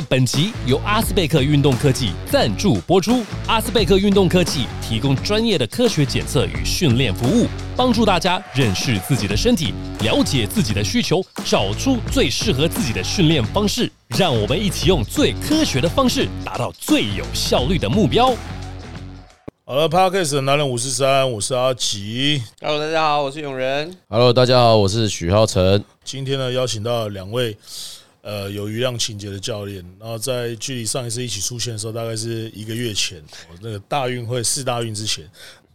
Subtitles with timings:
[0.00, 3.22] 本集由阿斯贝克运动科技赞助播出。
[3.46, 13.90] 阿斯贝克运动科技提供专业的科学检测与训练服务，帮助大家认识自己的身体，了解自己的需求，找出最适合自己的训练方式。
[14.16, 18.34] 让我们一起用最科学的方式，达到最有效率的目标。
[19.66, 22.42] 好了 p a r k e s 的男人五十三，我是阿奇。
[22.60, 23.96] Hello，大家好，我是永仁。
[24.08, 25.82] Hello，大家好，我是许浩辰。
[26.04, 27.56] 今天呢，邀请到两位
[28.24, 33.22] 呃有余量情节的教练，然后在距离上一次一起出现的时候，大概是一个月前，
[33.60, 35.30] 那个大运会四大运之前。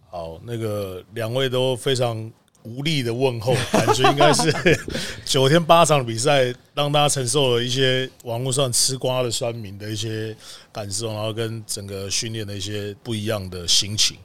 [0.09, 2.31] 好，那个两位都非常
[2.63, 4.51] 无力的问候，感觉应该是
[5.23, 10.35] 九天八场比赛，让大家承受了一些网络上吃瓜的酸民的一些
[10.71, 14.17] 感受，然后跟整个训练的一些不一样的心情。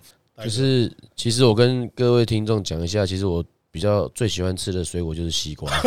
[0.42, 5.68] 就是其实我跟各位听众讲一下，其实我比较最喜欢吃的水果就是西瓜。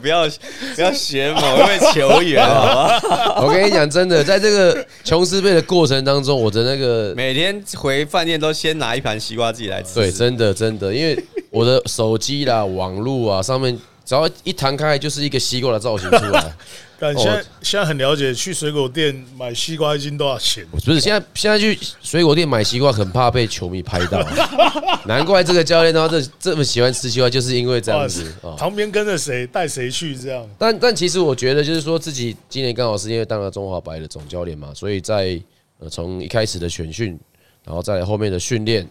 [0.00, 0.26] 不要
[0.74, 2.98] 不要学某一位球员，好吧？
[3.44, 9.96] 我跟你讲，真的，在这个琼斯杯的过程当中，我的那个每天回饭店都先拿一盘西瓜自己来吃。
[9.96, 16.42] 对，真的真的，因为我的手机啦、网络啊上面，只要一弹开就是一个西瓜的造型出来。
[17.02, 20.64] 但现在、哦现在很了解，去水果店买西瓜一斤多少钱？
[20.70, 24.20] 不是现在现在去水果店买西瓜，很怕被球迷拍到，
[25.06, 28.54] 难怪这个教练他这这么喜欢吃西瓜，就是因为这样子哦。
[28.56, 30.48] 旁边跟着谁带谁去这样？
[30.56, 35.40] 但但其实我觉得，就是说自己今年刚好是因为当了中华白的总教练嘛，所以在
[35.80, 37.18] 呃从一开始的选训，
[37.64, 38.88] 然后在后面的训练，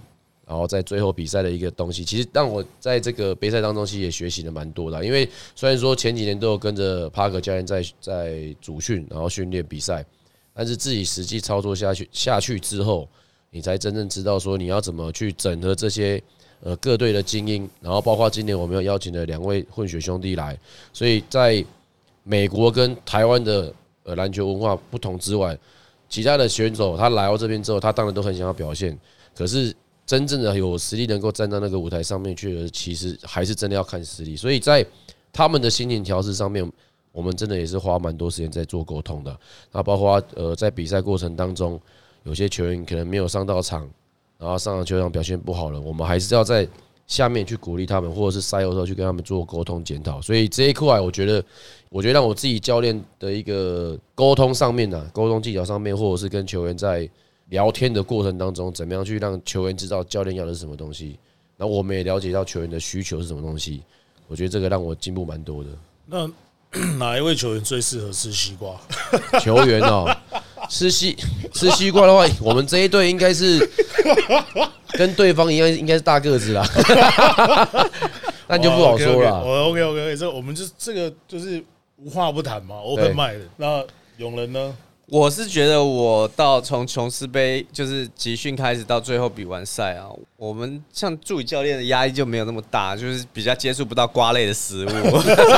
[0.51, 5.05] 然后在最后比赛的一个东西，其实让我在这个杯赛当中其实也学习了蛮多的。
[5.05, 5.25] 因为
[5.55, 10.05] 虽然说前几年都有跟着帕克教练在在主训，然后训练比赛，
[10.53, 13.07] 但是自己实际操作下去下去之后，
[13.49, 16.21] 你才真正知道说你要怎么去整合这些
[16.59, 20.59] 呃各队的精英，然后包括今年我们有邀请了两位混血兄弟来，
[20.91, 21.63] 所以在
[22.23, 23.73] 美国跟台湾的
[24.03, 25.57] 呃篮球文化不同之外，
[26.09, 28.99] 其他的选手他来到这边之后，他当然都很想要表现，
[29.33, 29.73] 可是
[30.11, 34.35] 真正的有实力能够站到那个舞台上面去的，其实还是真的要看实力。
[34.35, 34.85] 所以在
[35.31, 36.69] 他们的心情调试上面，
[37.13, 39.39] 我们真的也是花蛮多时间在做沟通的。
[39.71, 41.79] 那包括呃在比赛过程当中，
[42.23, 43.89] 有些球员可能没有上到场，
[44.37, 46.67] 然后上了球场表现不好了，我们还是要在
[47.07, 50.21] 下面去鼓励他们，或者是赛后的时候去跟他们做沟通检讨。
[50.21, 51.41] 所以这一块，我觉得，
[51.89, 57.09] 我觉得让我自己教练的一个沟通上面呢，沟通技巧上面，或者是跟球员在
[57.51, 61.19] 聊天的过程当中，怎么样去让球员知道教练要的是什么东西，
[61.57, 63.83] 然后我们也了解到球员的需求是什么东西。
[64.27, 65.69] 我觉得这个让我进步蛮多的。
[66.05, 66.29] 那
[66.97, 68.79] 哪一位球员最适合吃西瓜？
[69.41, 70.09] 球员哦，
[70.69, 71.17] 吃西
[71.53, 73.59] 吃西瓜的话，我们这一队应该是
[74.97, 76.65] 跟对方一样，应该是大个子啦，
[78.47, 79.43] 那就不好说了。
[79.43, 81.61] 我 OK OK，这我们就这个就是
[81.97, 83.41] 无话不谈嘛，open mind。
[83.57, 83.85] 那
[84.15, 84.73] 永仁呢？
[85.11, 90.07] 我是觉得我到从琼斯杯就是集训开始到最后比完赛啊，
[90.37, 94.89] 我们像助理教练的压力就没有那么大，就是比较接触不到瓜类的食物。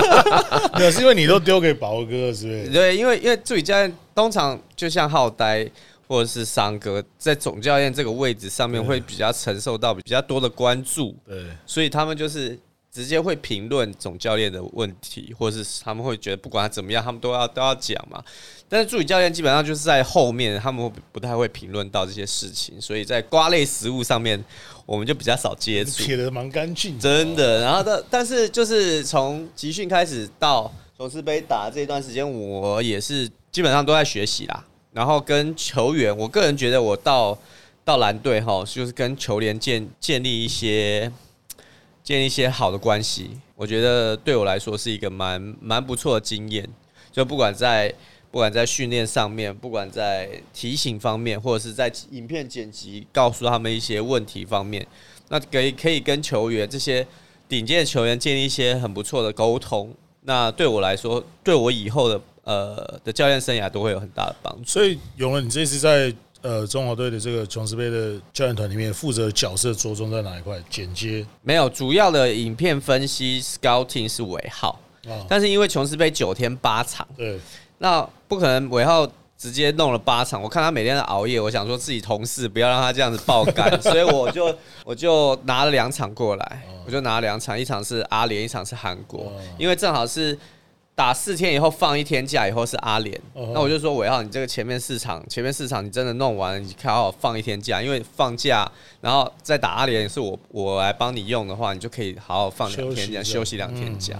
[0.75, 2.69] 对，是因为你都丢给宝哥，是不是？
[2.69, 5.69] 对，因为因为助理教练通常就像浩呆
[6.07, 12.57] 或者是桑哥，在总教练这个位置上面会比较承受到比较多的关注，对，所以他们就是
[12.93, 18.23] 直接会评论总教练的问题，或者是他们会觉得不管他怎么样，他们都要都要讲嘛。
[18.69, 24.43] 但是助理教练基本上就是在后面，他们不太会评论到这些事情，所以在瓜类食物上面，
[24.85, 26.03] 我们就比较少接触。
[26.03, 27.61] 撇的蛮干净，真的。
[27.61, 34.63] 然后的，但是就是从集训开始到琼斯杯打这段时间，我也是基本上都在学习啦。
[34.91, 37.35] 然后跟球员，我个人觉得我到
[37.83, 41.11] 到蓝队哈，就是跟球员建建立一些
[42.03, 46.67] 建立一些好的关系，我觉得对我来说是一个蛮蛮不错的经验。
[47.11, 47.93] 就不管在
[48.29, 54.85] 不管在训练上面，不管在提醒方面，或者是在影片剪辑告诉他们一些问题方面，
[55.29, 57.05] 那可以可以跟球员这些
[57.47, 59.93] 顶尖的球员建立一些很不错的沟通。
[60.21, 64.65] 那对我来说，对我以后的呃的教练生涯都会有很大的帮助。
[64.65, 66.13] 所以永仁，你这次在
[66.43, 70.61] 呃中华队的这个琼斯杯的教练团里面，负责角色着重在哪一块？
[70.69, 71.25] 剪接？
[71.41, 77.39] 没有主要的影片分析 scouting 是尾号，啊，但是因为琼斯杯九天八场，对，
[77.79, 80.41] 那不可能尾号直接弄了八场。
[80.41, 84.55] 我看他每天在熬夜，我想说自己同事不要让他这样子爆肝， 所以我就
[84.85, 89.27] 我就拿了两场过来，我就拿了两场，一场是阿联，一场是韩国。
[89.27, 90.37] 哦，因为正好是
[90.95, 104.15] 打四天以后放一天假以后是阿联，哦那我就说伟浩，你这个前面市场前面市场你真的弄完，你好好放一天假，因为放假然后再打阿联是我我来帮你用的话，你就可以好好放两天假，休息两天假，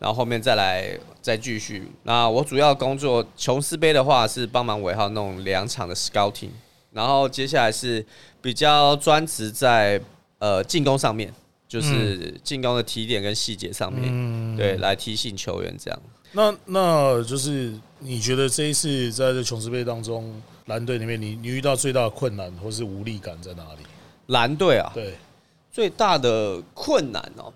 [0.00, 1.88] 然后后面再来再继续。
[2.02, 6.50] 那我主要工作琼斯杯的话是帮忙尾号弄两场的 scouting，
[6.90, 8.04] 然后接下来是
[8.42, 10.00] 比较专职在
[10.38, 11.32] 呃进攻上面。
[11.68, 16.00] 就是进攻的提点跟细节上面，嗯，对，来提醒球员这样。
[16.36, 20.30] 那那就是你觉得这一次在这琼斯杯当中，
[20.66, 23.78] 蓝队里面你你遇到最大的困难或是无力感在哪里？
[24.26, 25.14] 蓝队啊，对，
[25.72, 27.50] 最大的困难哦，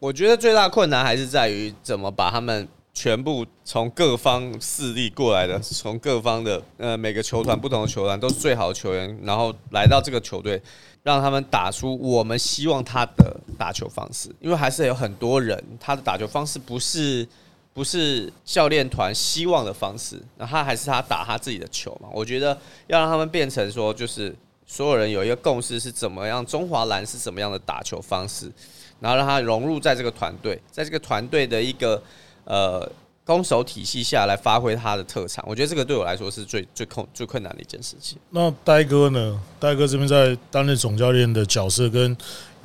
[0.00, 10.60] 我觉得最大的困难还是在于怎么把他们全部从各方势力过来的，从各方的呃每个球团不同的球团都是最好的球员，然后来到这个球队，
[11.04, 17.24] 让他们打出我们希望他的打球方式，因为还是有很多人他的打球方式不是。
[17.76, 22.08] 不是教练团希望的方式，那他还是他打他自己的球嘛？
[22.10, 24.34] 我觉得要让他们变成说，就是
[24.66, 28.50] 所有人有一个共识是怎么样，中华蓝是怎么样的打球方式，
[28.98, 32.02] 然后让他融入在这个团队，在这个团队的一个
[32.44, 32.90] 呃
[33.26, 35.44] 攻守体系下来发挥他的特长。
[35.46, 38.16] 我觉得这个对我来说是最最困最困难的一件事情。
[38.30, 39.38] 那呆哥呢？
[39.60, 42.16] 呆哥这边在担任总教练的角色跟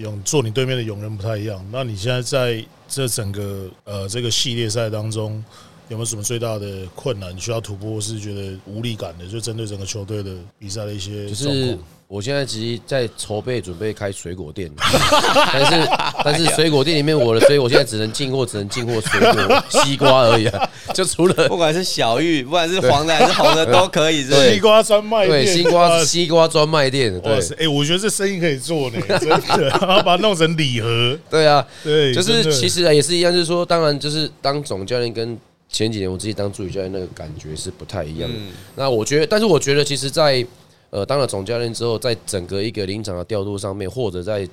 [0.01, 1.65] 勇坐你对面的勇人不太一样。
[1.71, 5.43] 那你现在在这整个呃这个系列赛当中，
[5.87, 7.35] 有没有什么最大的困难？
[7.35, 9.27] 你需要突破，或是觉得无力感的？
[9.27, 11.79] 就针对整个球队的比赛的一些就是状况。
[12.11, 15.89] 我现在其实在筹备准备开水果店， 但是
[16.25, 27.39] 但是水果店里面我的水果现在只能进货，只能进货水果西瓜而已啊， 就除了不管是小玉，不管是黄的还是红的 都可以，是不是西瓜专卖店，对西瓜西瓜专卖店，对！
[27.59, 38.35] 哎、我觉得这生意可以做呢，真的，然后把它弄成礼盒，对啊，对，就是其实啊也是一样，就是说，当然就是当总教练跟前几年我自己当助理教练那个感觉是不太一样的。
[38.37, 38.49] 嗯。
[38.75, 40.45] 那我觉得，但是我觉得，其实在，
[40.91, 44.47] 呃当了总教练之后，在整个一个临场的调度上面，或者在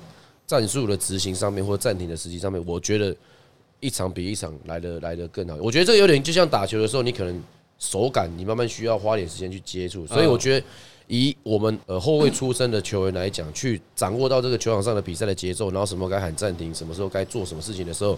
[0.47, 3.15] 战术的执行上面，或者暂停的时机上面，我觉得
[3.79, 5.55] 一场比一场来的来的更好。
[5.61, 7.39] 我觉得这个有点就像打球的时候，你可能
[7.77, 10.65] 手感你慢慢需要花点时间去接触，所以我觉得。
[11.11, 18.15] 以我们呃后卫出身的球员来讲，去掌握到这个球场上的比赛的节奏，然后什么该喊暂停，什么时候该做什么事情的时候，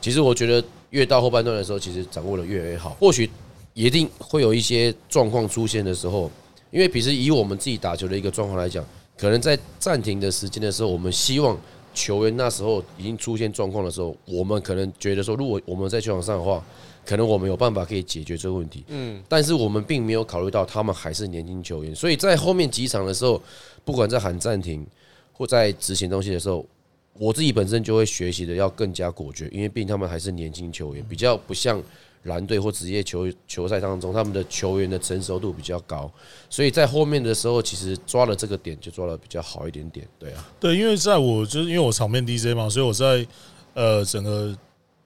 [0.00, 2.90] 其实我觉得越到后半段的时候，其实掌握的越来越好。
[3.00, 3.28] 或许
[3.74, 6.30] 一定会有一些状况出现的时候，
[6.70, 8.84] 因为其实以我们自己打球的一个状况来讲，
[9.16, 11.58] 可能在暂停的时间的时候，我们希望
[11.94, 16.64] 球员那时候已经出现状况的时候，我们可能觉得说，如果我们在球场上的话，
[17.04, 18.84] 可能我们有办法可以解决这个问题。
[18.88, 23.42] 嗯，但是我们并没有考虑到他们还是年轻球员，所以在后面几场的时候，
[23.84, 24.86] 不管在喊暂停
[25.32, 26.64] 或在执行东西的时候，
[27.14, 31.82] 我自己本身就会学习的要更加果决，因为毕竟他们还是年轻球员，比较不像
[32.24, 36.10] 蓝队或职业球球赛当中，他们的球员的成熟度比较高，
[36.50, 40.06] 所以在后面的时候，其实抓了这个点就抓的比较好一点点。
[40.18, 43.26] 对啊，对，因为在我就是因为我场面 DJ 嘛，所以我在
[43.74, 44.56] 呃整个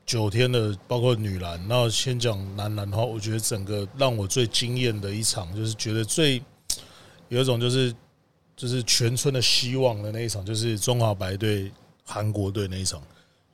[0.04, 6.42] 九天的包括女篮，那先讲男篮的话，我觉得整个让我最惊艳的一场，就是觉得最
[7.28, 7.94] 有一种就是
[8.56, 11.70] 就是全村的希望的那一场，就是中华白队
[12.04, 13.00] 韩国队那一场。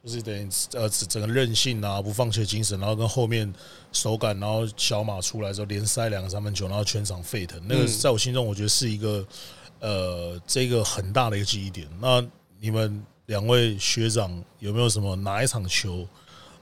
[0.05, 3.53] 就是等于呃整整个韧性啊，不放弃的精神，然后跟后面
[3.93, 7.61] 手感，然后小马出来之后连塞两个三分球，然后全场沸腾。
[7.69, 9.27] 那个在我心中，我觉得是一个
[9.81, 11.87] 呃这个很大的一个记忆点。
[12.01, 12.25] 那
[12.61, 16.07] 你们两位学长有没有什么哪一场球，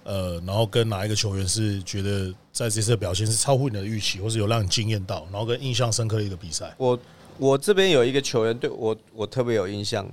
[0.04, 6.74] 呃，然后跟哪一个球员是觉得在这次的表现是超乎你的预期，或是有让你惊艳到，然后跟印象深刻的一个比赛？
[6.78, 6.98] 我
[7.38, 10.08] 我这边有一个球员对我我特别有印象，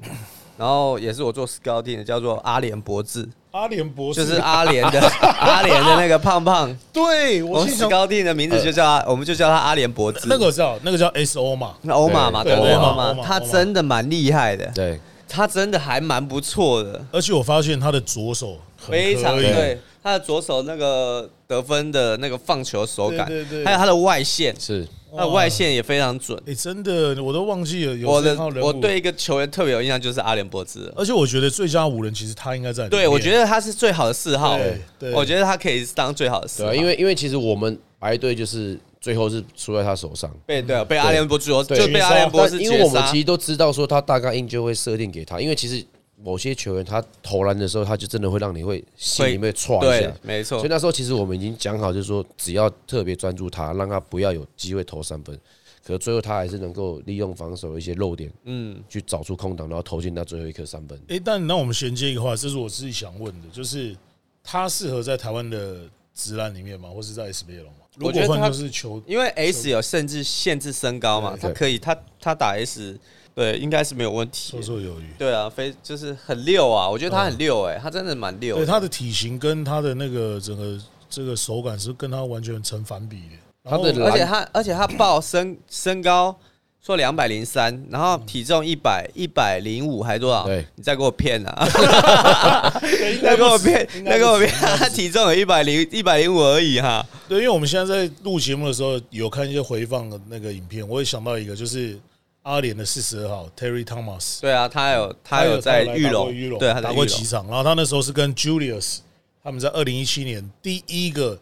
[0.58, 5.00] 然后也是我做 scouting 的，叫做阿联博智，阿联博就是阿联的
[5.40, 6.76] 阿联的那个胖胖。
[6.92, 10.28] 对我们 scouting 的名字就叫他，我们就叫他阿联博智。
[10.28, 26.42] 那个叫那个叫 S O 嘛，那欧马嘛，对对欧欧马欧马他真的蛮厉害的，对，他真的还蛮不错的，而且我发现他的左手非常对他的左手那个得分的那个放球手感对对对，还有他的外线，是他的外线也非常准。
[26.46, 30.92] 哎、真的，我都忘记了有我的我对一个球员特别有印象，就是阿联博兹。
[30.96, 32.90] 而且我觉得最佳五人其实他应该在。
[32.90, 40.30] 对，我觉得他是最好的四号对，对我觉得他可以当最好的四号，对啊，因为因为其实我们白队就是最后是输在他手上。
[40.46, 45.84] 被对啊被阿联博兹就被阿联博兹因为我们其实都知道说他大概应就会设定给他，因为其实
[46.24, 55.38] 某些球员他投篮的时候，他就真的会让你会心里面歘一对下。，没错所以，那时候其实我们已经讲好，就是说只要特别专注他，让他不要有机会投三分。
[55.86, 60.98] 可最后他还是能够利用防守的一些漏点，嗯，去找出空档，然后投进那最后一颗三分。
[61.10, 63.94] 哎、但那我们衔接一个话，这是我自己想问的，就是
[64.42, 65.82] 他适合在台湾的
[66.16, 67.72] 直篮里面吗，或是在 SBL 吗。
[67.98, 72.98] 如果换就是球，因为 S 有甚至限制身高嘛，他可以他他打 S，
[73.36, 74.64] 对，应该是没有问题绰。
[74.64, 75.06] 绰有余。
[75.18, 78.56] 对啊，非就是很溜啊，我觉得他很溜哎、他真的蛮溜。
[78.56, 83.70] 对他的体型跟他的那个整个这个手感是跟他完全成反比的。
[83.70, 86.38] 他的而且他而且他报身身高
[86.86, 90.46] 说两百零三，然后体重一百一百零五还多少？
[90.46, 91.66] 对，你再给我骗啊！
[92.82, 97.06] 对应再给我骗，再给我骗，他体重有一百零一百零五而已哈。
[97.30, 101.98] 对，因为我们现在在录节目的时候有看一些回放的那个影片，我也想到一个，就是
[102.44, 106.94] 阿联的四十二号 Terry Thomas，对啊，他有他有在玉龙，玉龙对，他打。
[106.94, 109.00] 过几场，然后他那时候是跟 Julius，
[109.44, 111.40] 他们在二零一七年第一个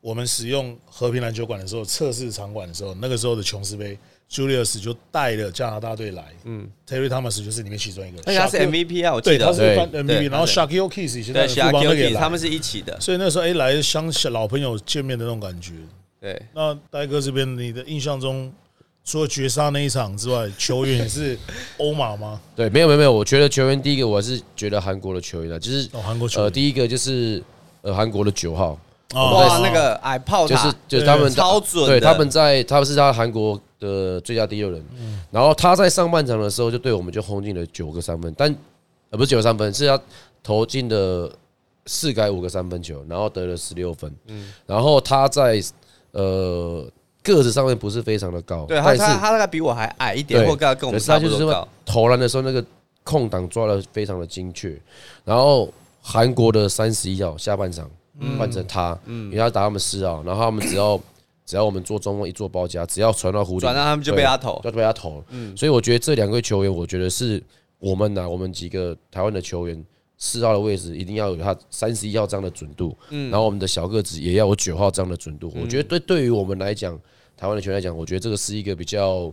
[0.00, 3.98] 我们使用和平篮球馆的时候测试场馆的时候，那个时候的琼斯杯
[4.30, 9.46] ，Julius 就带了加拿大队来，嗯，Terry Thomas 就是里面其中一个，而且他是 MVP 啊，我对，记得。
[9.46, 13.00] 他是 MVP，然后 Shaquille O'Keefe 以前对，在下富邦那他们是一起的。
[13.00, 15.72] 所以那时候哎来相小老朋友见面的那种感觉。
[16.20, 18.52] 对，那呆哥这边，你的印象中，
[19.04, 21.38] 除了绝杀那一场之外，球员也是
[21.76, 22.40] 欧马吗？
[22.56, 26.44] 对，没有没有没有，我觉得球员第一个我还是觉得韩国的球员啊，就是哦，韩国球员。
[26.44, 27.42] 呃第一个就是
[27.82, 28.78] 呃韩国的九号，
[29.14, 29.34] 哦。
[29.34, 34.82] 哇，那个矮炮就是，就是他们超准对，他们在他们是他韩国的最佳第六人，
[35.30, 38.50] 然后他在上半场的时候就对我们就轰进了九个三分，但
[39.10, 40.00] 呃不是九个三分，是他
[40.42, 41.30] 投进了
[41.84, 44.50] 四改五个三分球，然后得了十六分，嗯。
[44.66, 45.62] 然后他在
[46.12, 46.86] 呃
[47.24, 51.66] 个子上面不是非常的高，对他但是他他大概比我还矮一点，对或跟跟我们差不多高。
[51.84, 52.64] 投篮的时候那个
[53.02, 54.78] 空档抓的非常的精确，
[55.24, 57.90] 然后韩国的三十一号下半场
[58.38, 61.00] 换成他，因为他打他们四号，然后他们只要
[61.46, 64.60] 只要我们做中锋一做包夹，只要传到弧顶，转让他们就被他投。
[64.62, 65.24] 就被他投了。
[65.56, 67.42] 所以我觉得这两位球员，我觉得是
[67.78, 69.84] 我们呐、我们几个台湾的球员。
[70.26, 75.52] 四号的位置一定要有他三十一号这样的准度，嗯然后我们的小个子也要有九号这样的准度。
[75.54, 76.98] 我觉得对对于我们来讲，
[77.36, 79.30] 台湾的球员来讲，我觉得这个是一个比较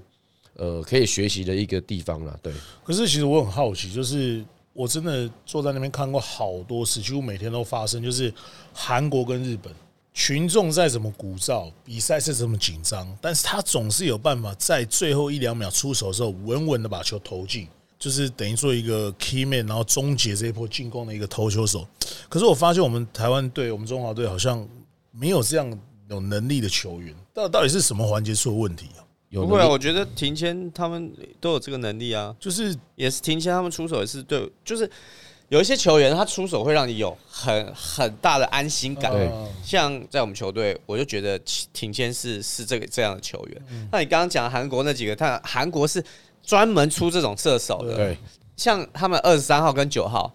[0.58, 2.38] 呃可以学习的一个地方啦。
[2.44, 2.52] 对，
[2.84, 4.44] 可是其实我很好奇，就是
[4.74, 8.34] 我真的坐在那边看过好多次，几乎每天都发生，就是
[8.74, 9.74] 韩国跟日本
[10.14, 17.66] 群众再怎么鼓噪，比赛是怎么紧张，但是他总是有办法在最后一两秒出手的时候，稳稳的把球投进。
[18.02, 21.88] 就是等于做一个 key man，然后终结这一波进攻的一个投球手。
[22.28, 24.68] 可是我发现我们台湾队，我们中华队好像
[25.12, 25.80] 没有这样
[26.10, 27.14] 有能力的球员。
[27.32, 29.06] 到到底是什么环节出了问题啊？
[29.30, 34.90] 有不会啊，我觉得庭谦他们都有这个能力啊，就是也是庭谦他们出手也是对，就是
[35.50, 39.14] 有一些球员他出手会让你有很很大的安心感。
[39.64, 41.38] 像在我们球队，我就觉得
[41.72, 43.62] 庭谦是是这个这样的球员。
[43.70, 46.04] 嗯那你刚刚讲韩国那几个，他韩国是
[46.44, 48.18] 专门出这种射手的，对。
[48.58, 50.32] 像他们二十三号跟九号，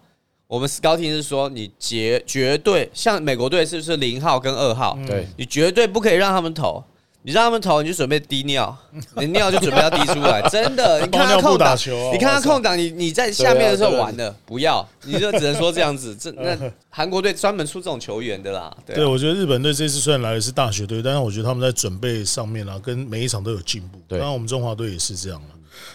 [0.47, 5.27] 我们 scouting 是说你绝绝对像美国队是不是零号跟二号，对。
[5.37, 6.83] 你绝对不可以让他们投。
[7.23, 8.73] 你让他们投，你就准备滴尿，
[9.17, 11.01] 你尿就准备要滴出来，真的。
[11.03, 16.15] 你看他空档，打球啊你看他空档，你你在下面的时候完了，不要，你就只能说这样子。
[16.15, 16.57] 这那
[16.89, 23.99] 韩国队专门出这种球员的啦，对我觉得日本队这次虽然来的是大学队，但是我觉得他们在准备上面啊，跟每一场都有进步。
[24.07, 24.19] 对。
[24.19, 25.47] 当然我们中华队也是这样了。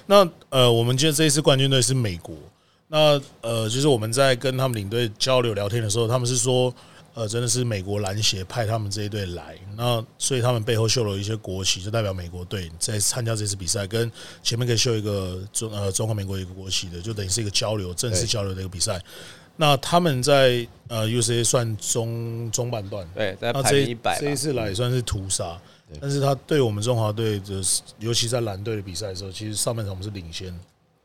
[0.06, 2.34] 那呃，我们今天这一次冠军队是美国。
[2.88, 6.74] 那呃，就是我们在跟他们领队交流聊天的时候，他们是说，
[7.14, 14.12] 呃，真的是美国篮协派他们这一队来，那所以他们背后绣了一些国旗，就代表美国队在参加这次比赛，跟
[14.42, 19.02] 前面可以绣一个中呃中华民国一个国旗的，就等于是一个交流，正式交流的一个比赛。
[19.56, 25.58] 那他们在呃 UCA 算中中半段，对，在排那这一百这一次来也算是屠杀，
[26.00, 27.62] 但是他对我们中华队的，
[27.98, 30.52] 尤其在蓝队的比赛的时候，其实上半场我们是领先。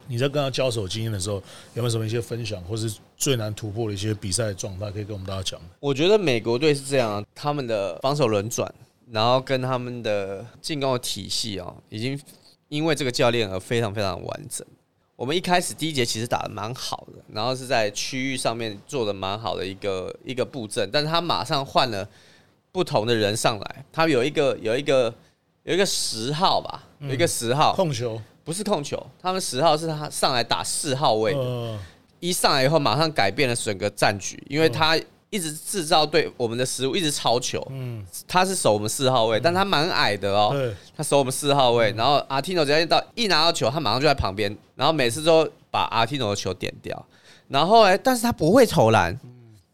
[0.09, 1.35] 你在跟他交手经验的时候，
[1.73, 5.59] 有没有什么一些分享，或是最难突破的一些比赛状态，可以跟我们大家讲？
[5.81, 8.73] 我觉得美国队是这样啊，他们的防守轮转，
[9.11, 12.17] 然后跟他们的进攻的体系哦，已经
[12.69, 14.65] 因为这个教练而非常非常完整。
[15.17, 22.07] 我们一开始第一节其实打的蛮好的，然后是在区域上面做的蛮好的一个一个布阵，但是他马上换了
[22.71, 25.13] 不同的人上来，他有一个有一个
[25.63, 31.79] 有一个十号吧，有一个十号，控球，不是控球，他们十号是他上来打四号位的，呃，
[32.19, 37.61] 一上来以后，马上改变了整个战局，因为他一直制造对我们的失误，一直超球。
[37.69, 41.91] 嗯，他是守我们四号位，但他蛮矮的哦，对，他守我们四号位。
[41.97, 47.05] 然后阿提诺只要一到一拿到球，他马上就在旁边，然后每次都把阿提诺的球点掉。
[47.49, 49.19] 然后哎，但是他不会投篮。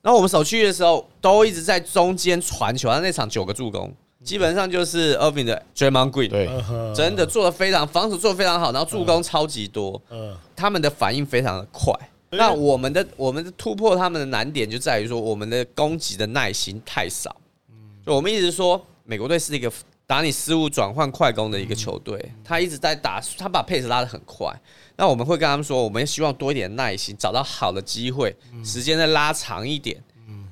[0.04, 2.90] 然后我们守区域的时候，都一直在中间传球。
[2.90, 3.90] 他那场九个助攻，
[4.22, 6.50] 基本上就是 Irving 的 Draymond Green，对，
[6.94, 10.00] 真的做的非常，防守做的非常好，然后助攻超级多。
[10.10, 11.94] 嗯，他们的反应非常的快。
[12.30, 17.34] 对那我们的我们的突破他们的难点就在于说，我们的攻击的耐心太少。
[18.06, 19.72] 就我们一直说，美国队是一个
[20.14, 24.48] 打你失误转换快攻的一个球队，他一直在打，他把 pace 拉得很快。
[24.96, 30.00] 那我们会跟他们说，我们希望多一点耐心，找到好的机会，时间再拉长一点，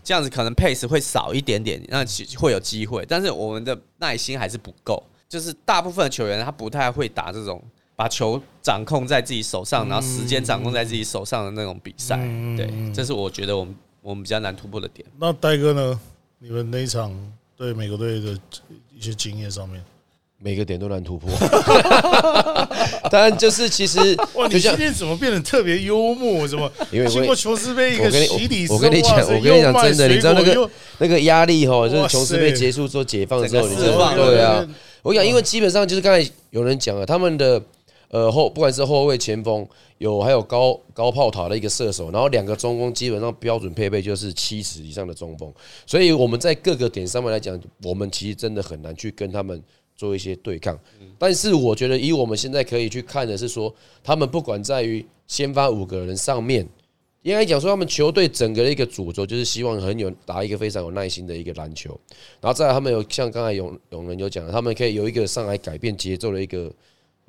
[0.03, 3.05] 这样子可能 pace 会少一点点，那其会有机会。
[3.07, 7.63] 但是我们的耐心还是不够，就是大部分的球员他不太会打这种
[7.95, 12.17] 把球掌控在自己手上，然后时间掌控在自己手上的那种比赛。
[12.57, 15.07] 对，这是我觉得我们我们比较难突破的点。
[15.19, 15.99] 那戴哥呢？
[16.39, 17.15] 你们那一场
[17.61, 18.35] 对美国队的
[18.97, 19.79] 一些经验上面，
[20.39, 21.29] 每个点都难突破。
[23.11, 23.99] 当然，就是其实
[24.33, 26.47] 哇，你就像今天怎么变得特别幽默？
[26.47, 34.67] 怎么因为我经过琼斯杯一个跟你洗礼之后，我跟你讲哇塞我跟你讲又卖真的你知道那个果又那个压力哈，就哇是琼斯塞杯结束之后解放之后，你知道对啊。
[35.03, 37.61] 我讲，因为基本上就是刚才有人讲了，他们的
[38.11, 45.51] 呃后不管是后卫、前锋，有还有高高炮塔的一个射手，然后两个中锋基本上标准配备就是七十以上的中锋，
[45.85, 49.63] 所以我们在各个点上面来讲，我们其实真的很难去跟他们
[49.95, 50.77] 做一些对抗。
[51.17, 56.67] 但是我觉得，以我们现在可以去看的是说，他们不管在于先发五个人上面。
[57.23, 61.91] 应该讲说，他们球队整个的一个主轴就是希望很有打一个非常有耐心的一个篮球，
[62.39, 66.73] 然后再来他们有像刚才永永仁有讲的，他们可以有一个上来改变节奏的一个，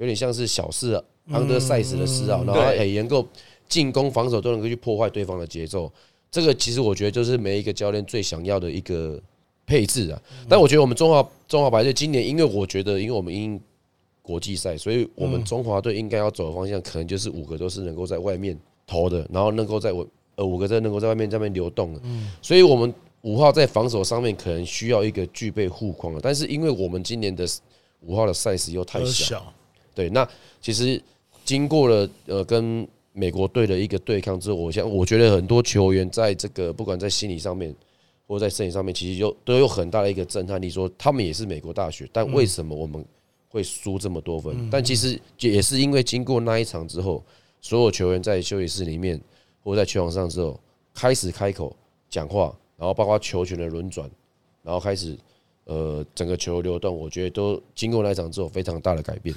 [0.02, 0.97] 有点像是小四
[1.30, 3.25] under size 的四号，然后也能够
[3.68, 5.90] 进攻防守都能够去破坏对方的节奏。
[6.28, 9.21] 这个其实我觉得就是每一个教练最想要的一个
[9.64, 10.21] 配置啊。
[10.49, 13.61] 但我觉得我们中华中华白队今年，因为我觉得因为我们因
[14.23, 20.04] 国际赛，所以我们中华队应该要走的方向，可能就是五个都是能够在外面投的，然后能够在我
[20.35, 22.00] 呃五个在能够在外面这边流动的。
[22.40, 27.47] 所以我们五号在防守上面可能需要一个具备护框的，但是因为我们今年的
[28.00, 29.52] 五号的 size 又太，小，
[29.95, 30.28] 对，那
[30.61, 31.00] 其实
[31.45, 37.75] 经过了呃跟美国队的一个对抗之后，我想我觉得很多球员在这个不管在心理上面
[38.26, 43.05] 或者在身体上面，其实有都有很大的一个震撼力，说他们也是美国大学，但为什么我们
[43.49, 44.71] 会输这么多分？
[44.71, 47.23] 但其实也是因为经过那一场之后，
[47.61, 49.21] 所有球员在休息室里面
[49.63, 50.59] 或者在球场上之后，
[50.95, 51.76] 开始开口
[52.09, 54.11] 讲话，然后包括球权的轮转，
[54.63, 55.15] 然后开始
[55.65, 59.37] 呃整个球流动，我觉得都经过那一场之后非常大的改变。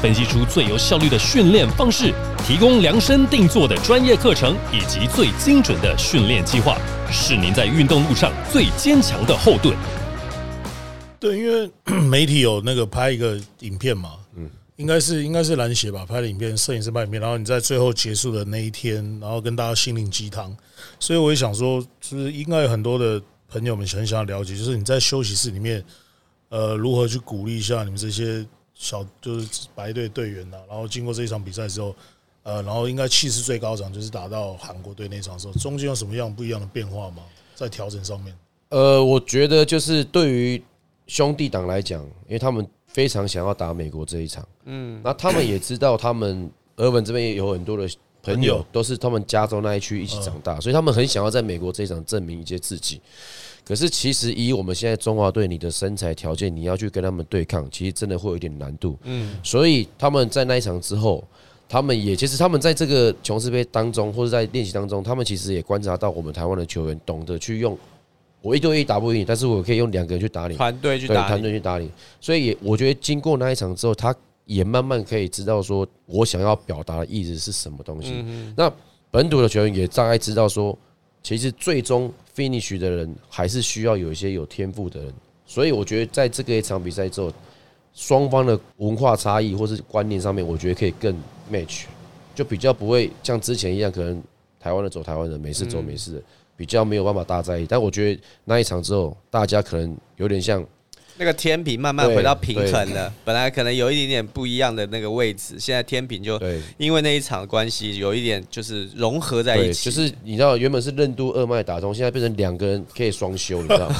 [0.00, 2.14] 分析出最有效率的训练方式，
[2.46, 6.78] 提供量身定做的专业课程以及最精准的训练计划，
[7.12, 9.76] 是您在运动路上最坚强的后盾。
[11.18, 20.56] 对，因为 媒体有那个拍一个影片嘛，嗯，应该是应该是篮协吧拍的影片，摄影师拍影片，然后你在最后结束的那一天，然后跟大家心灵鸡汤，
[20.98, 25.84] 所以我也想说，就是应该有很多的朋友们很想要了解，就是你在休息室里面，
[26.48, 28.42] 呃，如何去鼓励一下你们这些
[28.80, 31.94] 小就是白队队员呐、然后经过这一场比赛之后，
[32.42, 37.22] 呃，然后应该气势最高涨，就是打到韩国队那场的时候，中间有什么样不一样的变化吗？
[37.54, 38.34] 在调整上面？
[38.70, 40.62] 呃，我觉得就是对于
[41.06, 47.82] 兄弟党来讲，因为他们非常想要打美国这一场，嗯，那他们也知道，他们俄文这边也有很多的
[48.22, 52.98] 朋友朋友都是他们加州那一区一起长大，所以他们很想要在美国这一场证明一些自己。
[53.64, 58.98] 可是其实以我们现在中华队，你的身材条件，你要去跟他们对抗，其实真的会有一点难度。
[59.04, 61.22] 嗯，所以他们在那一场之后，
[61.68, 67.78] 他们也其实他们在这个琼斯杯当中，或者在练习当中，他们其实也观察到我们台湾的球员懂得去用
[68.42, 71.90] 我一对一打不赢你，但是我可以用两个人去打你，团队去打团队去打你。
[72.20, 74.14] 所以也我觉得经过那一场之后，他
[74.46, 78.24] 也慢慢可以知道说我想要表达的意思是什么东西。
[78.56, 78.72] 那
[79.10, 80.76] 本土的球员也大概知道说，
[81.22, 85.12] 其实最终 finish 的人还是需要有一些有天赋的人。
[85.46, 87.32] 所以我觉得在这个一场比赛之后，
[87.92, 91.12] 双方的文化差异或是观念上面，我觉得可以更
[91.50, 91.84] match，
[92.34, 94.22] 就比较不会像之前一样，可能
[94.60, 96.22] 台湾的走台湾的，美式走美式的，
[96.56, 97.66] 比较没有办法大在意。
[97.68, 100.64] 但我觉得那一场之后，大家可能有点像
[101.20, 103.12] 那个天平慢慢回到平衡了。
[103.26, 109.90] 本来可能有一点点不一样的那个位置，现在天平就对因为那一场关系，有一点就是融合在，一起。
[109.90, 113.94] 就是你知道原本是任督二脉打通，现在变成两个人可以双修，你知道吗？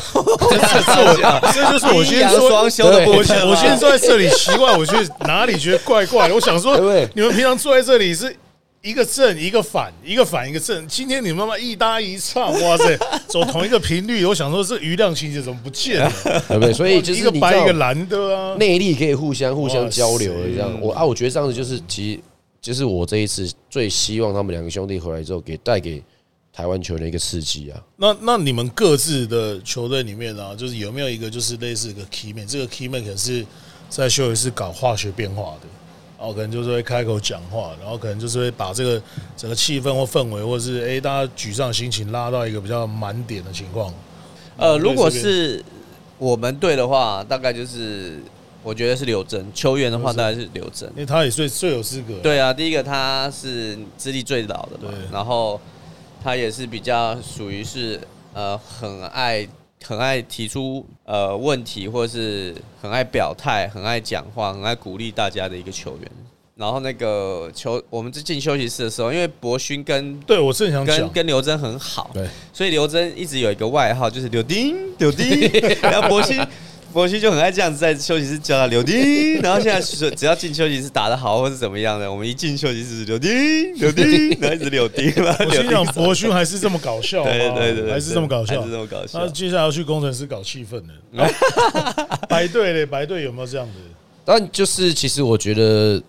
[1.53, 6.35] 这就是我阴阳先说双修的对我部分我现在坐在这里，奇怪，我觉得哪里觉得怪怪的。
[6.35, 8.35] 我想说对不对，你们平常坐在这里是
[8.83, 10.89] 一个正一个反，一个反一个正。
[10.89, 14.25] 今天你妈妈一搭一唱， 哇塞，走同一个频率。
[14.25, 16.13] 我想说，这余量情节怎么不见了？
[16.49, 16.73] 对 不对？
[16.73, 18.55] 所以就一个是你知道白一个蓝的啊。
[18.57, 20.81] 内力可以互相互相交流的这样。
[20.81, 22.21] 我啊，我觉得这样子就是其实
[22.63, 26.03] 就是我这一次最希望他们两个兄弟回来之后，给带给
[26.51, 27.79] 台湾球员的一个刺激啊。
[27.97, 32.47] 那那你们各自的球队里面啊，就是有没有一个就是类似一个 key man？
[32.47, 33.45] 这个 key man 可能是
[33.91, 35.69] 在休息室搞化学变化的，
[36.21, 39.03] 然后可能就是会开口讲话，然后可能就是会把这个
[39.39, 43.91] 整个气氛或氛围，或者是诶大家沮丧心情拉到一个比较满点的情况。
[44.59, 45.65] 呃，如果是
[46.19, 48.21] 我们队的话，大概就是
[48.63, 50.97] 我觉得是刘真，球员的话大概是刘真因。
[50.97, 52.13] 为他也最最有资格。
[52.23, 55.59] 对啊，第一个他是资历最老的嘛对，然后
[56.23, 57.99] 他也是比较属于是
[58.35, 59.49] 呃很爱
[59.85, 66.11] 很爱提出呃问题，或者是很爱表态、很爱讲话、很爱鼓励大家的一个球员。
[66.57, 75.27] 然后那个球，我们进休息室的时候，因为博勋跟对我正想跟，跟刘真很好，对，所以刘真一直有一个外号，就是柳丁柳丁，
[75.81, 76.39] 然后博勋
[76.93, 83.31] 博旭就很爱这样子在休息室叫他柳丁， 然后现在是只要进休息室打得好或是怎么样的，我们一进休息室柳丁
[83.79, 88.73] 柳丁，然后一直柳丁嘛， 我心想博勋还是这么搞笑，对对对对，还是这么搞笑还是。
[88.73, 89.29] 这么搞笑那。
[89.29, 91.31] 接下来要去工程师搞气氛了。
[92.29, 93.75] 白队嘞，白队有没有这样的？
[94.25, 96.03] 但就是其实我觉得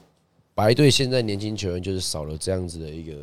[0.53, 3.13] 白队现在年轻球员就是少了这样子的一个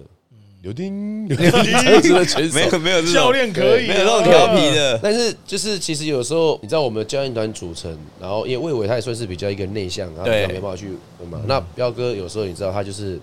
[0.68, 2.66] 柳丁柳丁没。
[2.68, 10.88] 有没有教练可以啊，没有那种调皮的，但是就是其实有时候你知道我们的教练团组成，然后因为魏伟他也算是比较一个内向，他比对较没办法去
[11.30, 11.40] 嘛。
[11.46, 13.18] 那彪哥有时候你知道他就是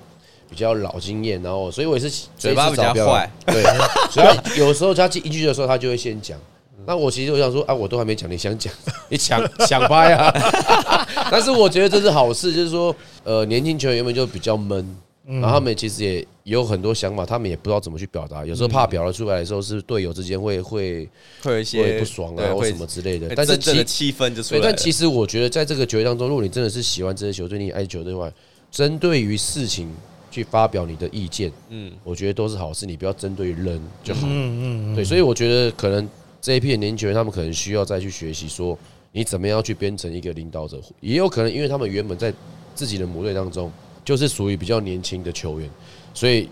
[0.50, 3.64] 比较老经验，然后所以我也是嘴巴比较坏，对，
[4.10, 6.40] 所以有时候他进一句的时候他就会先讲。
[6.88, 8.72] 那我其实我想说啊，我都还没讲，你想讲，
[9.10, 10.32] 你抢抢拍啊！
[11.32, 14.96] 但是我觉得这是好事，就是说，呃，年轻球员原本就比较闷，
[15.28, 21.10] 然后他们其实也有很多想法，他们也不知道怎么去表达，有时候怕表达出来的时候，是队友之间会会
[21.42, 23.34] 会有一些不爽啊，或会什么之类的。
[23.36, 24.68] 但是其真的气氛就出对，来。
[24.68, 28.32] 但其实我觉得在这个球队当中，如果你真的是喜欢这支球队，你爱球队的话，
[28.70, 29.92] 针对于事情
[30.30, 34.28] 去发表你的意见，嗯，我觉得都是好事，你不要针对于人就好。
[34.30, 36.08] 嗯嗯对，所以我觉得可能
[36.40, 38.78] 这一批年轻球员，他们可能需要再去学习，说
[39.12, 42.32] 你怎么样去变成一个领导者，也有可能因为他们原本在
[42.76, 43.72] 自己的母队当中
[44.06, 45.70] 就是属于比较年轻的球员，
[46.14, 46.48] 所以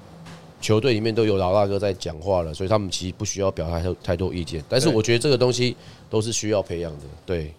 [0.59, 4.61] 球队里面都有老大哥在讲话了，所以他们其实不需要表达太太多意见。
[4.67, 5.77] 但是我觉得这个东西
[6.09, 7.53] 都是需要培养的，对。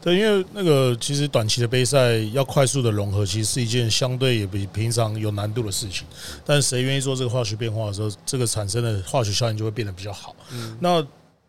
[0.00, 6.04] 对，因为那个其实短期的杯赛要快速的融合，其实是一件相对也比平常有难度的事情。
[6.44, 10.34] 但谁愿意做这个化学变化的时候，这个产生的化学效应就会变得比较好。
[10.80, 11.06] 那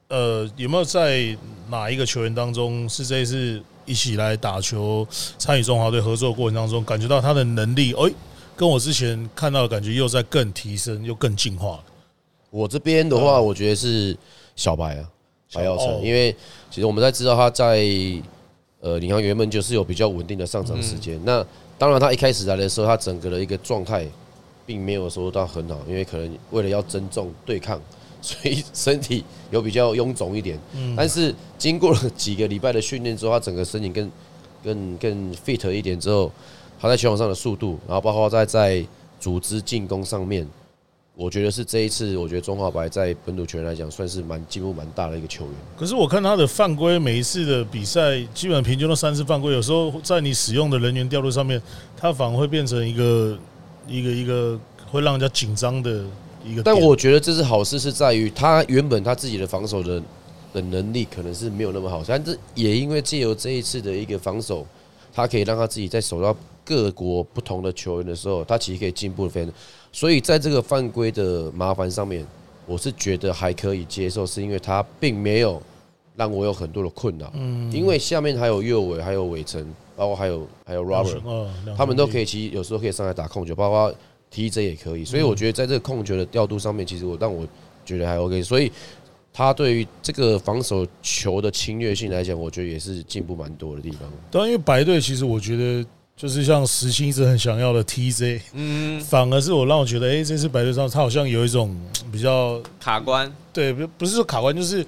[0.09, 1.35] 呃，有没有在
[1.71, 3.59] 哪一个球员当中是这一次
[3.89, 5.05] 一起来打球、
[5.39, 8.13] 参与中华队合作的过程当中，感觉到他的能力，哎，
[8.55, 11.83] 跟我之前看到的感觉又在更提升，又更进化了？
[12.51, 14.15] 我这边的话，我觉得是
[14.55, 15.09] 小白啊，
[15.53, 16.31] 白耀哦成，因为
[16.69, 17.83] 其实我们在知道他在
[18.81, 21.19] 呃领航员们就是有比较稳定的上场时间。
[21.25, 21.43] 那
[21.79, 24.05] 当然，他一开始来的时候，他整个的一个状态
[24.65, 27.81] 并没有说到很好，因为可能为了要增重对抗，
[28.23, 30.59] 所以身体有比较臃肿一点。
[30.75, 34.11] 嗯但是经过了几个礼拜的训练之后，他整个身体更
[34.63, 36.31] 更更 fit 一点之后，
[36.79, 38.85] 他在球场上的速度，然后包括在在
[39.19, 40.47] 组织进攻上面。
[41.15, 45.53] 我觉得是这一次，我觉得中华白在本土球员来讲，算是蛮进步蛮大的一个球员。
[45.77, 51.61] 可是我看他的犯规，每一次的比赛基本平均都三次犯规，有时候在你使用的人员调度上面，
[51.97, 53.37] 他反而会变成一个
[53.85, 54.57] 一个一个
[54.89, 56.05] 会让人家紧张的
[56.43, 56.63] 一个。
[56.63, 60.01] 但我觉得这是好事，是在于他原本他自己的防守的
[60.53, 64.65] 的能力可能是没有那么好，但是也因为借由这一次的一个防守，
[65.13, 69.53] 他可以让他自己在守到各国不同的球员的时候，他其实可以进步的非常。
[69.91, 72.25] 所以在这个犯规的麻烦上面，
[72.65, 75.61] 我是觉得还可以接受，是因为他并没有
[76.15, 77.31] 让我有很多的困扰。
[77.33, 83.93] 嗯，因为下面还有右伟，还有伟成，包括还有还有 Robert，嗯他们都可以，其实有时候可以上来打控球，包括
[84.33, 87.47] TJ 也可以，所以我觉得在这个控球的调度上面，其实我让我
[87.85, 88.71] 觉得还 OK，所以
[89.33, 94.01] 他对于这个防守球的侵略性来讲，我觉得也是进步蛮多的地方。
[94.31, 101.75] 当然，因为白队其实我觉得就是像石青一直很想要的 TJ，嗯，反而是我让我觉得，哎，这次白队上他好像有一种
[102.11, 104.85] 比较卡关，对，不不是说卡关，就是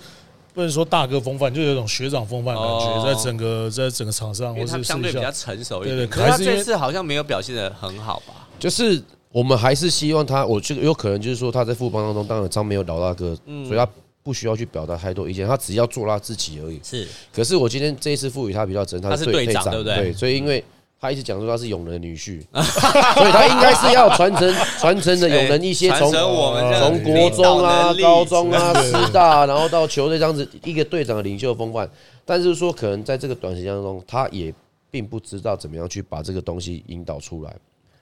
[0.54, 3.04] 不能说大哥风范，就有一种学长风范的感觉，哦。
[3.06, 5.96] 在整个在整个场上因为他或是相对比较，成熟一点。
[5.96, 8.48] 对对可是他这次好像没有表现的很好吧？
[8.60, 9.02] 就是
[9.32, 13.66] 我们还是希望他，我这个有可能就是说他在副帮当中，当然张没有老大哥，嗯。
[13.66, 13.88] 所以他
[14.24, 16.80] 不需要去表达太多意见，他只要做他自己而已。
[16.84, 19.96] 是，可是我今天这一次赋予他比较真，他他是队长，对不对？
[19.96, 20.64] 对，所以因为
[21.00, 31.90] 他一直讲说他是永仁的女婿， 所以他应该是要传承传承的 永仁一些传从从国中啊、高中啊、 师大，然后到球队这样子一个队长的领袖风范。
[32.24, 34.54] 但是说可能在这个短时间当中，他也
[34.92, 37.56] 并不知道怎么样去把这个东西引导出来，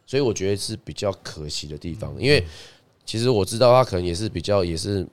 [0.10, 2.12] 所以我觉得是比较可惜的地方。
[2.20, 2.44] 因为
[3.06, 5.06] 其实我知道他可能也是比较也是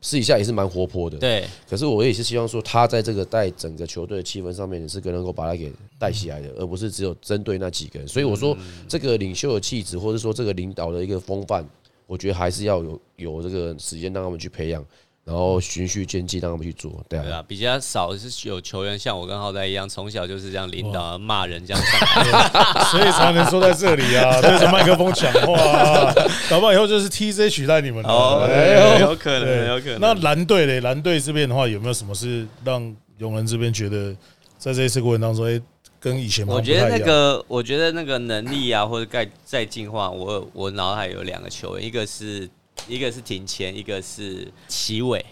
[0.00, 8.08] 私底下也是蛮活泼的，对，可是我也是希望说，他在这个带整个球队的气氛上面，也是能够把他给带起来的，而不是只有针对那几个人。
[8.08, 8.56] 所以我说，
[8.88, 11.64] 这个领袖的气质，或者说这个领导的一个风范，
[12.08, 14.84] 我觉得还是要有有这个时间让他们去培养，
[15.24, 17.02] 然后循序渐进让他们去做。
[17.08, 22.84] 对啊，对啊，比较少是有球员像我跟浩代一样，从小就是这样领导啊骂人这样上来。
[22.92, 26.14] 所以才能坐在这里啊， 对着麦克风讲话啊，
[26.50, 28.04] 搞不好以后就是 TJ 取代你们。
[28.04, 30.00] 哦，哎有可能，有可能。
[30.00, 34.14] 那蓝队嘞，蓝队这边的话，有没有什么是让永仁这边觉得
[34.58, 35.58] 在这一次过程当中，哎，
[35.98, 42.46] 跟以前好我觉得那个，我觉得那个能力啊，或者再再进化，我我脑海有两个球员，一个是
[42.88, 45.24] 一个是庭前，一个是齐伟。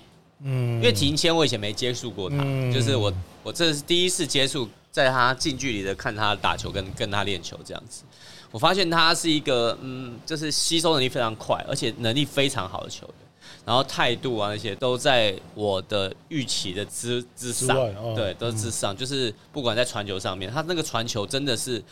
[0.45, 3.13] 嗯因为庭前我以前没接触过他，嗯就是我
[3.45, 8.03] 我这是第一次接触，在他近距离的看他打球跟跟他练球这样子，
[8.51, 13.15] 我发现他是一个嗯，就是吸收能力非常快，而且能力非常好的球员。
[13.65, 17.77] 然后态度啊那些都在我的预期的之之上
[18.15, 18.97] 对，都是之上。
[18.97, 21.83] 就是不管在传球上面，他那个传球真的是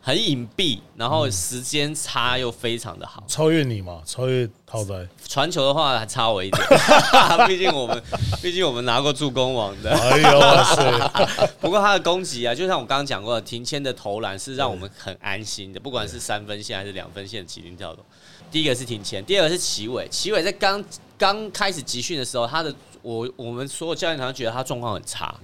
[0.00, 3.22] 很隐蔽，然后时间差又非常的好。
[3.26, 5.08] 超越你嘛，超越套仔。
[5.28, 6.66] 传球的话还差我一点，
[7.46, 8.02] 毕竟我们
[8.40, 9.90] 毕竟我们拿过助攻王的。
[9.90, 11.48] 哎呦哇塞！
[11.60, 18.02] 不过他的攻击啊，就像我刚刚讲过的，庭谦的投篮是让我们很安心的，不管是三分线还是两分线起灵跳投。
[18.50, 20.08] 第一个是庭前，第二个是齐伟。
[20.10, 20.82] 齐伟在刚
[21.16, 25.34] 刚开始集训的时候，他的我我们所有教练团觉得他状况很差，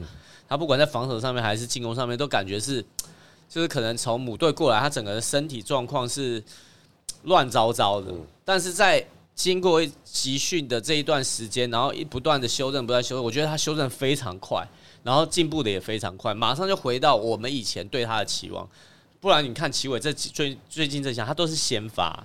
[0.48, 2.84] 他不管在防守上面还是进攻上面，都感觉是
[3.48, 6.42] 就是可能从母队过来，他整个的身体状况是
[7.24, 8.12] 乱糟糟的。
[8.44, 14.66] 但是在经过集训的这一段时间，然后一不断的修正，不断修正，我觉得他修正非常快，
[15.02, 18.68] 然后进步的也非常快，马上就回到我们以前对他的期望。
[19.20, 22.24] 不然你看齐伟这几最最近这项，他都是先发，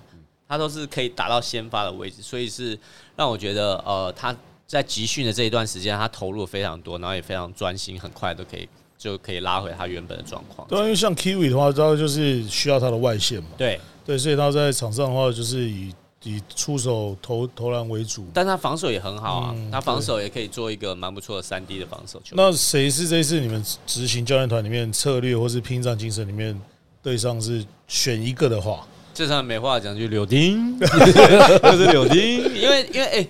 [0.50, 2.76] 他都是可以打到先发的位置，所以是
[3.14, 4.36] 让我觉得呃他
[4.66, 10.66] 在集训的这一段时间，他投入非常多，然后也非常专心，很快都可以就可以拉回他原本的状况。
[10.66, 18.26] 对啊，因为像 Kiwi 的话，他就是需要他的外线嘛，对，对，所以他在场上的话，就是以以出手投投篮为主。
[18.34, 22.34] 但他防守也很好啊，嗯他防守也可以做一个蛮不错的三 D 的防守球。
[22.36, 26.60] 那谁是这一次你们执行教练团里面策略或是拼战精神里面
[27.00, 28.86] 对上是选一个的话，
[29.20, 33.28] 这上没话讲，就柳丁， 就是柳丁，因为因为哎、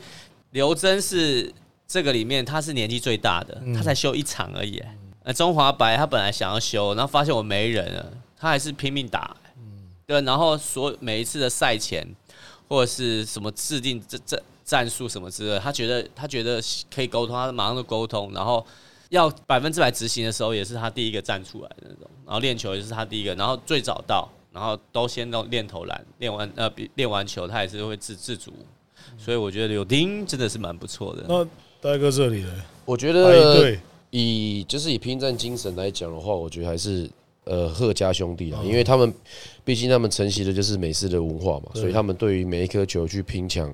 [0.52, 1.52] 刘真是
[1.84, 3.74] 这个里面他是年纪最大的，嗯。
[3.74, 4.80] 他才休一场而已、
[5.24, 9.36] 那中华白他本来想要休，然后发现我没人了，他还是拼命打、
[10.06, 12.06] 对，然后所每一次的赛前
[12.68, 16.62] 或者是什么制定这这战术什么之类的，他觉得他觉得
[16.94, 18.64] 可以沟通，他马上就沟通，然后
[19.08, 28.52] 要百分之百执行的时候，也是他第一个站出来的那种，然后练球也是他第一个，然后最早到，然后都先都练投篮，练完呃比练完球，他也是会自自主，
[29.16, 31.24] 所以我觉得柳丁真的是蛮不错的。
[31.28, 31.44] 那
[31.80, 32.52] 大哥这里呢？
[32.84, 33.78] 我觉排得队
[34.10, 37.08] 以就是以拼战精神来讲的话，我觉得还是
[37.44, 39.14] 呃贺家兄弟嗯啊，因为他们
[39.64, 43.66] 毕竟他们承袭的就是美式的文化嘛，所以他们对于每一颗球去拼抢，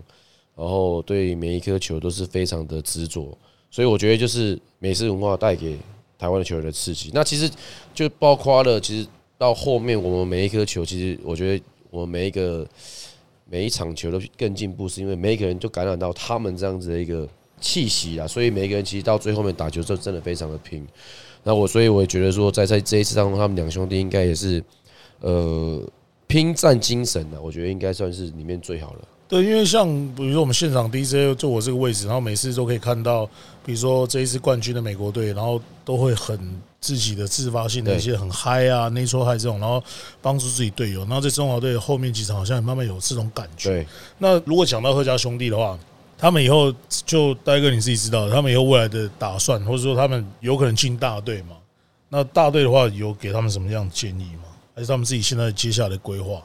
[0.54, 3.36] 然后对每一颗球都是非常的执着，
[3.70, 5.78] 所以我觉得就是美式文化带给
[6.18, 7.10] 台湾的球员的刺激。
[7.14, 7.50] 那其实
[7.94, 9.08] 就包括了，其实
[9.38, 12.66] 到后面我们每一颗球，其实我觉得我们每一个
[13.48, 17.28] 每一场球都更进步，是因为每一个人就感染到他们这样子的一个
[17.60, 20.86] 气息啊，所以每一个人其实到最后面打球就真的非常的拼。
[21.42, 24.62] 那我所以我也觉得说，在在这一次当中，他们两兄弟应该也是
[25.20, 25.80] 呃
[26.26, 29.00] 拼战精神啊，我觉得应该算是里面最好的。
[29.28, 33.26] 对，因为像比如说我们现场 DJ 坐我这个位置，然后每次都可以看到，
[33.64, 36.38] 比如说这一次冠军的美国队，然后都会很
[36.80, 39.82] 自己的自发性的一些很嗨啊、内抽嗨这种，然后
[40.22, 41.00] 帮助自己队友。
[41.00, 43.70] 然后在中华队后面几场好像也慢慢有这种感觉。
[43.70, 43.86] 对，
[44.18, 45.76] 那如果讲到贺家兄弟的话，
[46.16, 46.72] 他们以后
[47.04, 51.56] 就戴哥你自己知道，他们以后未来的打算，或者说他们有可能进大队嘛？
[52.08, 54.44] 那大队的话，有给他们什么样的建议吗？
[54.72, 56.40] 还是他们自己现在接下来的规划？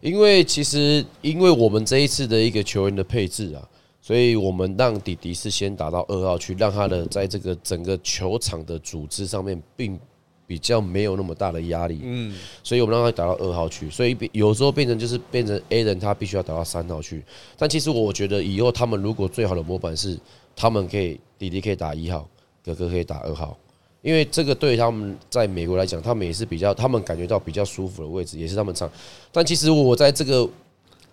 [0.00, 3.62] 因为其实因为我们这一次的一个球员的配置啊，
[4.00, 9.98] 所以我们让迪迪是先打到二号去，让他的在这个整个球场的组织上面并
[10.46, 12.00] 比较没有那么大的压力。
[12.02, 12.34] 嗯，
[12.64, 17.22] 所以我们让他打到二号去，所以比有时候变成就是变成 A 人他必须要打到三号去。
[17.56, 20.18] 但其实我觉得以后他们如果最好的模板是，
[20.56, 22.26] 他们可以弟弟可以打一号，
[22.64, 23.56] 哥哥可以打二号，
[24.02, 28.90] 因为这个对他们在美国来讲，他们也是比较，他们感觉到比较舒服的位置，也是他们唱。
[29.30, 30.48] 但其实我在这个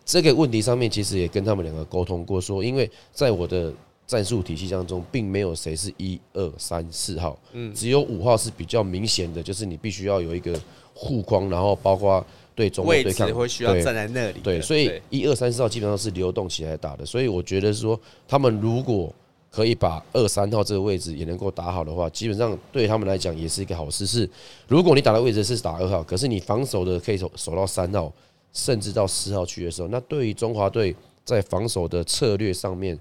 [0.06, 3.74] 这个问题上面，其实也跟他们两个沟通过，说因为在我的
[4.06, 10.58] 战术体系当中，并没有谁是一二三四号，嗯，只有五号是比较明显的，就是你必须要有一个
[10.94, 14.40] 护框，然后包括对中对抗置会需要对站在那里的。
[14.42, 19.14] 对，所以一二三四号基本上是流动起来打的，所以我觉得说，他们如果
[19.50, 24.06] 可以把二三号这个位置也能够打好的话，基本上对他们来讲也是一个好事。
[24.06, 24.30] 是
[24.68, 28.12] 如果你打的位置是打二号，可是你防守的可以守守到三号，
[28.54, 32.98] 甚至到四号去的时候，那对于中华队在防守的策略上面，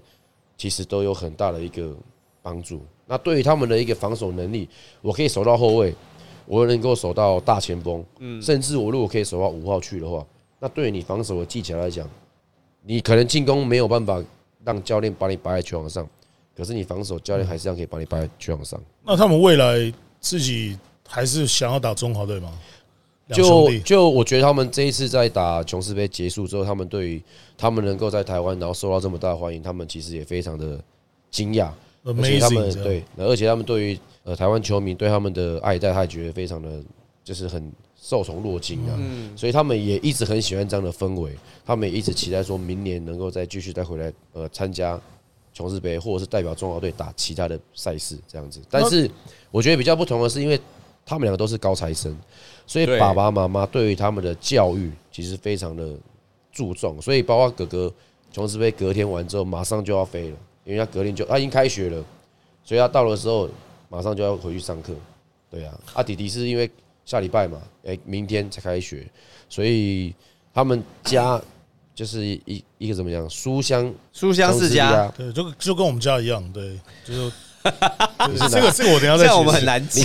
[0.57, 1.95] 其实都有很大的一个
[2.41, 2.81] 帮助。
[3.05, 4.67] 那对于他们的一个防守能力，
[5.01, 5.93] 我可以守到后卫，
[6.45, 10.25] 我能够守到大前锋，嗯甚至我如果可以守到五号去的话，
[10.59, 12.09] 那对于你防守的技巧来讲，
[12.83, 14.21] 你可能进攻没有办法
[14.65, 16.09] 让教练把你摆在球场上，
[16.57, 18.81] 可是你防守教练还是这样可以把你摆在球场上。
[19.05, 22.51] 那他们未来自己还是想要打中华队吗？
[23.33, 27.21] 就就我觉得他们这一次在打琼斯杯结束之后，他们对于
[27.57, 30.81] 他们能够在台湾然后受到这么大的欢迎，他们其实也非常的
[31.29, 31.69] 惊讶。
[32.05, 36.81] 而且他们对，而且他们对于呃台湾球迷对他们的爱戴，他也觉得非常的，
[37.21, 37.69] 就是很
[38.01, 38.97] 受宠若惊啊。
[39.35, 41.33] 所以他们也一直很喜欢这样的氛围，
[41.65, 44.97] 他们也一直期待说明年能够再继续再回来呃参加
[45.57, 48.61] 琼斯杯，或者是代表中华队打其他的赛事这样子。
[48.69, 49.09] 但是
[49.49, 50.59] 我觉得比较不同的是，因为
[51.03, 52.15] 他们两个都是高材生，
[52.67, 55.95] 所以爸爸妈妈对于他们的教育其实非常的
[56.51, 57.91] 注重，所以包括哥哥
[58.31, 62.05] 琼斯杯隔天完之后马上就要飞了，因为他隔天就他已经开学了，
[62.63, 63.49] 所以他到的时候
[63.89, 64.93] 马上就要回去上课。
[65.49, 66.69] 对啊，阿弟弟是因为
[67.03, 69.07] 下礼拜嘛，哎、明天才开学，
[69.49, 70.13] 所以
[70.53, 71.41] 他们家
[71.97, 77.31] 就是一一个怎么样书香书香世家，，对，就就跟我们家一样，对，就是
[78.27, 80.03] 就是这个这个我等下再这样我们很难接。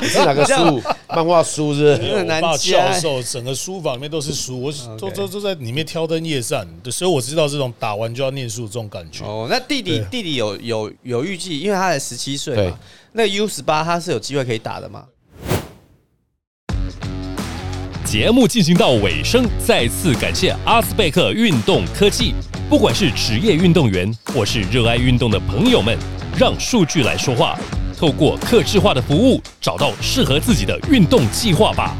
[0.00, 0.80] 你是哪个书？
[1.08, 9.24] 漫画书是很难爸加教授，整个书房里面都是书，我都都都在里面挑灯夜战，对，所以我知道这种打完就要念书的这种感觉。
[9.24, 12.78] 哦，那弟弟弟弟有有有预计，因为他才十七岁对嘛，
[13.10, 15.04] 那 U 十八他是有机会可以打的吗？
[18.06, 22.32] 节目进行到尾声，再次感谢阿斯贝克运动科技。
[22.70, 25.98] 不管是职业运动员或是热爱运动的朋友们，
[26.38, 27.58] 让数据来说话，
[27.98, 31.96] 透过客制化的服务，找到适合自己的运动计划吧。